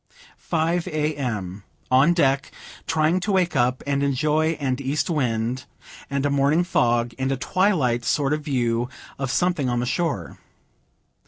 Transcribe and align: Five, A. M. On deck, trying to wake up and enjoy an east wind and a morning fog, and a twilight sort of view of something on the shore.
Five, 0.39 0.87
A. 0.87 1.15
M. 1.15 1.63
On 1.91 2.11
deck, 2.11 2.51
trying 2.87 3.19
to 3.19 3.31
wake 3.31 3.55
up 3.55 3.83
and 3.85 4.01
enjoy 4.01 4.53
an 4.53 4.77
east 4.79 5.11
wind 5.11 5.65
and 6.09 6.25
a 6.25 6.31
morning 6.31 6.63
fog, 6.63 7.13
and 7.19 7.31
a 7.31 7.37
twilight 7.37 8.03
sort 8.03 8.33
of 8.33 8.41
view 8.41 8.89
of 9.19 9.29
something 9.29 9.69
on 9.69 9.79
the 9.79 9.85
shore. 9.85 10.39